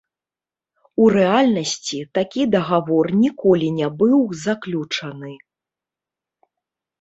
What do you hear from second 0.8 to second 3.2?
У рэальнасці такі дагавор